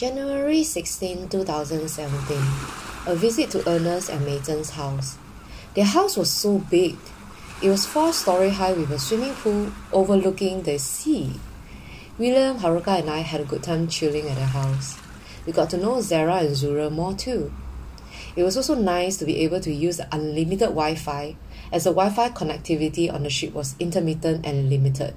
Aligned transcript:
January 0.00 0.64
16, 0.64 1.28
2017. 1.28 2.38
A 3.06 3.14
visit 3.14 3.50
to 3.50 3.68
Ernest 3.68 4.08
and 4.08 4.24
Meizen's 4.24 4.70
house. 4.70 5.18
Their 5.74 5.84
house 5.84 6.16
was 6.16 6.30
so 6.30 6.56
big. 6.56 6.96
It 7.62 7.68
was 7.68 7.84
four 7.84 8.14
story 8.14 8.48
high 8.48 8.72
with 8.72 8.90
a 8.92 8.98
swimming 8.98 9.34
pool 9.34 9.70
overlooking 9.92 10.62
the 10.62 10.78
sea. 10.78 11.34
William, 12.16 12.60
Haruka, 12.60 13.00
and 13.00 13.10
I 13.10 13.18
had 13.18 13.42
a 13.42 13.44
good 13.44 13.62
time 13.62 13.88
chilling 13.88 14.26
at 14.26 14.36
their 14.36 14.46
house. 14.46 14.98
We 15.44 15.52
got 15.52 15.68
to 15.68 15.76
know 15.76 16.00
Zara 16.00 16.36
and 16.36 16.56
Zura 16.56 16.88
more 16.88 17.12
too. 17.12 17.52
It 18.34 18.42
was 18.42 18.56
also 18.56 18.76
nice 18.76 19.18
to 19.18 19.26
be 19.26 19.40
able 19.40 19.60
to 19.60 19.70
use 19.70 20.00
unlimited 20.10 20.70
Wi 20.70 20.94
Fi, 20.94 21.36
as 21.70 21.84
the 21.84 21.90
Wi 21.90 22.08
Fi 22.08 22.30
connectivity 22.30 23.12
on 23.12 23.24
the 23.24 23.28
ship 23.28 23.52
was 23.52 23.76
intermittent 23.78 24.46
and 24.46 24.70
limited. 24.70 25.14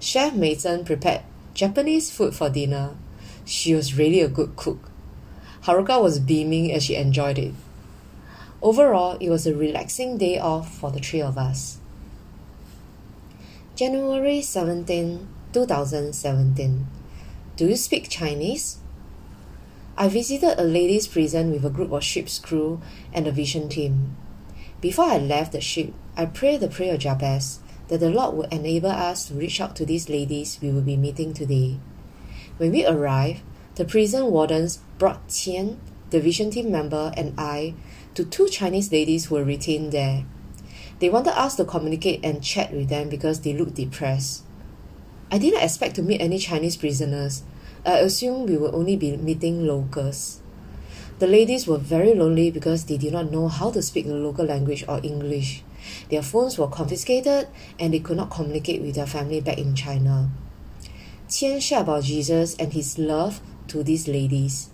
Chef 0.00 0.32
Meizen 0.32 0.86
prepared 0.86 1.20
Japanese 1.52 2.10
food 2.10 2.34
for 2.34 2.48
dinner. 2.48 2.94
She 3.44 3.74
was 3.74 3.98
really 3.98 4.20
a 4.20 4.28
good 4.28 4.56
cook. 4.56 4.90
Haruka 5.64 6.02
was 6.02 6.18
beaming 6.18 6.72
as 6.72 6.84
she 6.84 6.94
enjoyed 6.94 7.38
it. 7.38 7.54
Overall, 8.62 9.16
it 9.20 9.28
was 9.28 9.46
a 9.46 9.54
relaxing 9.54 10.16
day 10.16 10.38
off 10.38 10.74
for 10.74 10.90
the 10.90 11.00
three 11.00 11.20
of 11.20 11.36
us. 11.36 11.78
January 13.76 14.40
17, 14.40 15.28
2017. 15.52 16.86
Do 17.56 17.68
you 17.68 17.76
speak 17.76 18.08
Chinese? 18.08 18.78
I 19.96 20.08
visited 20.08 20.58
a 20.58 20.64
ladies' 20.64 21.06
prison 21.06 21.52
with 21.52 21.64
a 21.64 21.70
group 21.70 21.92
of 21.92 22.02
ship's 22.02 22.38
crew 22.38 22.80
and 23.12 23.26
a 23.26 23.32
vision 23.32 23.68
team. 23.68 24.16
Before 24.80 25.04
I 25.04 25.18
left 25.18 25.52
the 25.52 25.60
ship, 25.60 25.92
I 26.16 26.26
prayed 26.26 26.60
the 26.60 26.68
prayer 26.68 26.94
of 26.94 27.00
Jabez 27.00 27.60
that 27.88 28.00
the 28.00 28.10
Lord 28.10 28.34
would 28.36 28.52
enable 28.52 28.90
us 28.90 29.26
to 29.26 29.34
reach 29.34 29.60
out 29.60 29.76
to 29.76 29.86
these 29.86 30.08
ladies 30.08 30.58
we 30.60 30.70
will 30.70 30.82
be 30.82 30.96
meeting 30.96 31.34
today. 31.34 31.78
When 32.56 32.72
we 32.72 32.86
arrived, 32.86 33.42
the 33.74 33.84
prison 33.84 34.26
wardens 34.26 34.78
brought 34.98 35.28
Qian, 35.28 35.76
the 36.10 36.20
vision 36.20 36.50
team 36.50 36.70
member, 36.70 37.12
and 37.16 37.34
I 37.36 37.74
to 38.14 38.24
two 38.24 38.48
Chinese 38.48 38.92
ladies 38.92 39.26
who 39.26 39.34
were 39.34 39.44
retained 39.44 39.92
there. 39.92 40.24
They 41.00 41.08
wanted 41.08 41.38
us 41.38 41.56
to 41.56 41.64
communicate 41.64 42.24
and 42.24 42.42
chat 42.42 42.72
with 42.72 42.88
them 42.88 43.08
because 43.08 43.40
they 43.40 43.52
looked 43.52 43.74
depressed. 43.74 44.44
I 45.30 45.38
didn't 45.38 45.62
expect 45.62 45.96
to 45.96 46.02
meet 46.02 46.20
any 46.20 46.38
Chinese 46.38 46.76
prisoners, 46.76 47.42
I 47.86 47.98
assumed 47.98 48.48
we 48.48 48.56
would 48.56 48.74
only 48.74 48.96
be 48.96 49.14
meeting 49.18 49.66
locals. 49.66 50.40
The 51.18 51.26
ladies 51.26 51.66
were 51.66 51.76
very 51.76 52.14
lonely 52.14 52.50
because 52.50 52.86
they 52.86 52.96
did 52.96 53.12
not 53.12 53.30
know 53.30 53.48
how 53.48 53.70
to 53.72 53.82
speak 53.82 54.06
the 54.06 54.14
local 54.14 54.46
language 54.46 54.86
or 54.88 55.00
English. 55.02 55.62
Their 56.08 56.22
phones 56.22 56.56
were 56.56 56.68
confiscated 56.68 57.46
and 57.78 57.92
they 57.92 57.98
could 57.98 58.16
not 58.16 58.30
communicate 58.30 58.80
with 58.80 58.94
their 58.94 59.06
family 59.06 59.42
back 59.42 59.58
in 59.58 59.74
China. 59.74 60.30
Qian 61.34 61.60
shared 61.60 61.82
about 61.82 62.04
Jesus 62.04 62.54
and 62.60 62.72
his 62.72 62.96
love 62.96 63.40
to 63.66 63.82
these 63.82 64.06
ladies. 64.06 64.70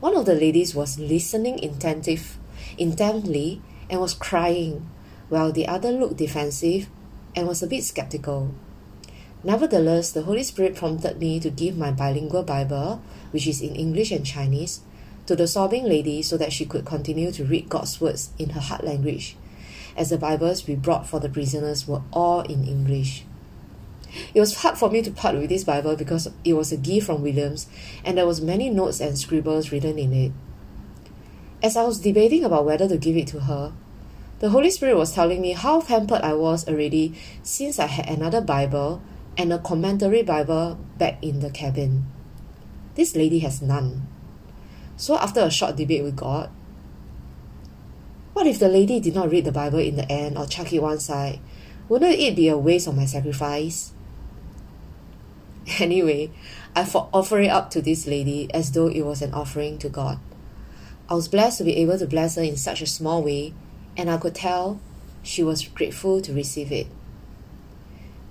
One 0.00 0.16
of 0.16 0.26
the 0.26 0.34
ladies 0.34 0.74
was 0.74 0.98
listening 0.98 1.64
attentive, 1.64 2.36
intently 2.76 3.62
and 3.88 4.00
was 4.00 4.12
crying, 4.12 4.90
while 5.28 5.52
the 5.52 5.68
other 5.68 5.92
looked 5.92 6.16
defensive 6.16 6.88
and 7.36 7.46
was 7.46 7.62
a 7.62 7.68
bit 7.68 7.84
skeptical. 7.84 8.52
Nevertheless, 9.44 10.10
the 10.10 10.22
Holy 10.22 10.42
Spirit 10.42 10.74
prompted 10.74 11.20
me 11.20 11.38
to 11.38 11.48
give 11.48 11.78
my 11.78 11.92
bilingual 11.92 12.42
Bible, 12.42 13.00
which 13.30 13.46
is 13.46 13.60
in 13.60 13.76
English 13.76 14.10
and 14.10 14.26
Chinese, 14.26 14.80
to 15.26 15.36
the 15.36 15.46
sobbing 15.46 15.84
lady 15.84 16.22
so 16.22 16.36
that 16.36 16.52
she 16.52 16.66
could 16.66 16.84
continue 16.84 17.30
to 17.30 17.44
read 17.44 17.68
God's 17.68 18.00
words 18.00 18.30
in 18.36 18.50
her 18.50 18.60
heart 18.60 18.82
language, 18.82 19.36
as 19.96 20.10
the 20.10 20.18
Bibles 20.18 20.66
we 20.66 20.74
brought 20.74 21.06
for 21.06 21.20
the 21.20 21.28
prisoners 21.28 21.86
were 21.86 22.02
all 22.12 22.40
in 22.40 22.66
English. 22.66 23.24
It 24.34 24.40
was 24.40 24.56
hard 24.56 24.76
for 24.76 24.90
me 24.90 25.00
to 25.02 25.12
part 25.12 25.36
with 25.36 25.48
this 25.48 25.62
Bible 25.62 25.94
because 25.94 26.28
it 26.44 26.54
was 26.54 26.72
a 26.72 26.76
gift 26.76 27.06
from 27.06 27.22
Williams 27.22 27.68
and 28.04 28.18
there 28.18 28.26
was 28.26 28.40
many 28.40 28.68
notes 28.68 29.00
and 29.00 29.16
scribbles 29.16 29.70
written 29.70 29.96
in 29.96 30.12
it. 30.12 30.32
As 31.62 31.76
I 31.76 31.84
was 31.84 32.00
debating 32.00 32.44
about 32.44 32.66
whether 32.66 32.88
to 32.88 32.98
give 32.98 33.16
it 33.16 33.28
to 33.28 33.40
her, 33.40 33.72
the 34.40 34.50
Holy 34.50 34.70
Spirit 34.70 34.96
was 34.96 35.14
telling 35.14 35.40
me 35.40 35.52
how 35.52 35.80
pampered 35.80 36.20
I 36.22 36.34
was 36.34 36.68
already 36.68 37.14
since 37.42 37.78
I 37.78 37.86
had 37.86 38.08
another 38.08 38.40
Bible 38.40 39.00
and 39.38 39.52
a 39.52 39.58
commentary 39.58 40.22
Bible 40.22 40.78
back 40.98 41.22
in 41.22 41.40
the 41.40 41.50
cabin. 41.50 42.04
This 42.96 43.14
lady 43.16 43.38
has 43.38 43.62
none. 43.62 44.06
So 44.96 45.16
after 45.16 45.40
a 45.40 45.50
short 45.50 45.76
debate 45.76 46.02
with 46.02 46.16
God, 46.16 46.50
what 48.34 48.46
if 48.46 48.58
the 48.58 48.68
lady 48.68 48.98
did 48.98 49.14
not 49.14 49.30
read 49.30 49.44
the 49.44 49.52
Bible 49.52 49.78
in 49.78 49.96
the 49.96 50.10
end 50.10 50.36
or 50.36 50.46
chuck 50.46 50.72
it 50.72 50.82
one 50.82 50.98
side? 50.98 51.38
Wouldn't 51.88 52.18
it 52.18 52.34
be 52.34 52.48
a 52.48 52.58
waste 52.58 52.88
of 52.88 52.96
my 52.96 53.06
sacrifice? 53.06 53.93
Anyway, 55.80 56.30
I 56.76 56.82
offer 57.12 57.40
it 57.40 57.48
up 57.48 57.70
to 57.70 57.80
this 57.80 58.06
lady 58.06 58.52
as 58.52 58.72
though 58.72 58.88
it 58.88 59.02
was 59.02 59.22
an 59.22 59.32
offering 59.32 59.78
to 59.78 59.88
God. 59.88 60.18
I 61.08 61.14
was 61.14 61.28
blessed 61.28 61.58
to 61.58 61.64
be 61.64 61.76
able 61.78 61.98
to 61.98 62.06
bless 62.06 62.36
her 62.36 62.42
in 62.42 62.56
such 62.56 62.82
a 62.82 62.86
small 62.86 63.22
way, 63.22 63.54
and 63.96 64.10
I 64.10 64.18
could 64.18 64.34
tell 64.34 64.80
she 65.22 65.42
was 65.42 65.66
grateful 65.66 66.20
to 66.20 66.34
receive 66.34 66.70
it. 66.70 66.86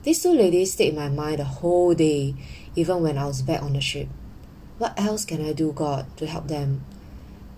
These 0.04 0.22
two 0.22 0.34
ladies 0.34 0.74
stayed 0.74 0.90
in 0.90 0.96
my 0.96 1.10
mind 1.10 1.40
the 1.40 1.46
whole 1.46 1.94
day, 1.94 2.36
even 2.76 3.02
when 3.02 3.18
I 3.18 3.26
was 3.26 3.42
back 3.42 3.64
on 3.64 3.74
the 3.74 3.82
ship. 3.82 4.10
What 4.78 5.00
else 5.00 5.24
can 5.24 5.44
I 5.46 5.54
do, 5.54 5.72
God, 5.72 6.06
to 6.18 6.28
help 6.28 6.48
them? 6.48 6.84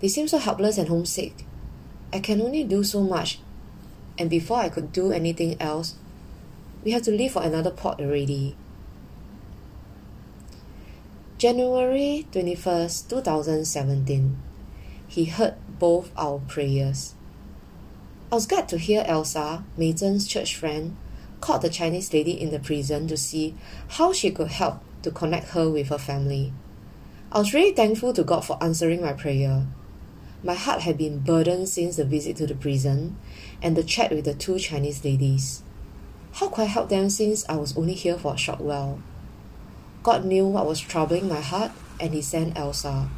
They 0.00 0.08
seem 0.08 0.28
so 0.28 0.38
helpless 0.38 0.78
and 0.78 0.88
homesick. 0.88 1.44
I 2.12 2.20
can 2.20 2.40
only 2.40 2.62
do 2.62 2.84
so 2.84 3.02
much, 3.02 3.40
and 4.18 4.30
before 4.30 4.58
I 4.58 4.68
could 4.68 4.92
do 4.92 5.12
anything 5.12 5.60
else, 5.60 5.96
we 6.84 6.92
have 6.92 7.02
to 7.02 7.10
leave 7.10 7.32
for 7.32 7.42
another 7.42 7.70
port 7.70 8.00
already. 8.00 8.56
January 11.38 12.26
21st, 12.32 13.10
2017. 13.10 14.38
He 15.06 15.26
heard 15.26 15.56
both 15.78 16.10
our 16.16 16.38
prayers. 16.38 17.14
I 18.32 18.36
was 18.36 18.46
glad 18.46 18.70
to 18.70 18.78
hear 18.78 19.04
Elsa, 19.06 19.62
Meizen's 19.76 20.26
church 20.26 20.56
friend, 20.56 20.96
called 21.42 21.60
the 21.60 21.68
Chinese 21.68 22.10
lady 22.14 22.30
in 22.30 22.52
the 22.52 22.58
prison 22.58 23.06
to 23.08 23.18
see 23.18 23.54
how 23.86 24.14
she 24.14 24.30
could 24.30 24.48
help 24.48 24.80
to 25.02 25.10
connect 25.10 25.48
her 25.48 25.68
with 25.68 25.88
her 25.88 25.98
family. 25.98 26.54
I 27.30 27.40
was 27.40 27.52
really 27.52 27.74
thankful 27.74 28.14
to 28.14 28.24
God 28.24 28.46
for 28.46 28.56
answering 28.62 29.02
my 29.02 29.12
prayer. 29.12 29.66
My 30.42 30.54
heart 30.54 30.80
had 30.80 30.96
been 30.96 31.18
burdened 31.18 31.68
since 31.68 31.96
the 31.96 32.06
visit 32.06 32.36
to 32.36 32.46
the 32.46 32.54
prison 32.54 33.18
and 33.60 33.76
the 33.76 33.84
chat 33.84 34.10
with 34.10 34.24
the 34.24 34.32
two 34.32 34.58
Chinese 34.58 35.04
ladies. 35.04 35.62
How 36.32 36.48
could 36.48 36.62
I 36.62 36.64
help 36.64 36.88
them 36.88 37.10
since 37.10 37.46
I 37.46 37.56
was 37.56 37.76
only 37.76 37.92
here 37.92 38.16
for 38.16 38.32
a 38.32 38.38
short 38.38 38.62
while? 38.62 39.02
God 40.06 40.24
knew 40.24 40.46
what 40.46 40.66
was 40.66 40.78
troubling 40.78 41.28
my 41.28 41.40
heart 41.40 41.72
and 41.98 42.14
He 42.14 42.22
sent 42.22 42.56
Elsa. 42.56 43.08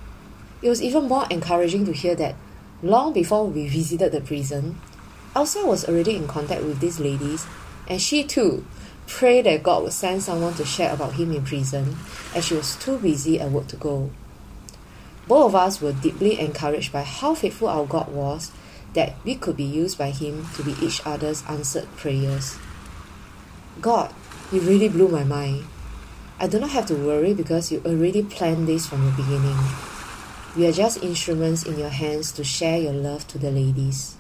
It 0.62 0.70
was 0.70 0.80
even 0.80 1.04
more 1.06 1.26
encouraging 1.28 1.84
to 1.84 1.92
hear 1.92 2.14
that 2.14 2.34
long 2.82 3.12
before 3.12 3.46
we 3.46 3.68
visited 3.68 4.10
the 4.10 4.22
prison, 4.22 4.80
Elsa 5.36 5.66
was 5.66 5.86
already 5.86 6.16
in 6.16 6.26
contact 6.26 6.62
with 6.62 6.80
these 6.80 6.98
ladies 6.98 7.46
and 7.88 8.00
she 8.00 8.24
too 8.24 8.64
prayed 9.06 9.44
that 9.44 9.62
God 9.62 9.82
would 9.82 9.92
send 9.92 10.22
someone 10.22 10.54
to 10.54 10.64
share 10.64 10.94
about 10.94 11.12
him 11.12 11.30
in 11.30 11.44
prison 11.44 11.94
as 12.34 12.46
she 12.46 12.54
was 12.54 12.74
too 12.76 12.96
busy 12.96 13.38
at 13.38 13.50
work 13.50 13.66
to 13.66 13.76
go. 13.76 14.10
Both 15.26 15.48
of 15.48 15.54
us 15.56 15.82
were 15.82 15.92
deeply 15.92 16.40
encouraged 16.40 16.90
by 16.90 17.02
how 17.02 17.34
faithful 17.34 17.68
our 17.68 17.84
God 17.84 18.08
was 18.10 18.50
that 18.94 19.12
we 19.26 19.34
could 19.34 19.58
be 19.58 19.64
used 19.64 19.98
by 19.98 20.08
Him 20.08 20.46
to 20.56 20.62
be 20.62 20.74
each 20.80 21.02
other's 21.04 21.44
answered 21.46 21.94
prayers. 21.96 22.56
God, 23.82 24.14
you 24.50 24.62
really 24.62 24.88
blew 24.88 25.08
my 25.08 25.24
mind. 25.24 25.66
I 26.40 26.46
do 26.46 26.60
not 26.60 26.70
have 26.70 26.86
to 26.86 26.94
worry 26.94 27.34
because 27.34 27.72
you 27.72 27.82
already 27.84 28.22
planned 28.22 28.68
this 28.68 28.86
from 28.86 29.04
the 29.04 29.10
beginning. 29.10 29.58
We 30.56 30.68
are 30.68 30.72
just 30.72 31.02
instruments 31.02 31.64
in 31.64 31.76
your 31.76 31.88
hands 31.88 32.30
to 32.32 32.44
share 32.44 32.78
your 32.78 32.92
love 32.92 33.26
to 33.28 33.38
the 33.38 33.50
ladies. 33.50 34.17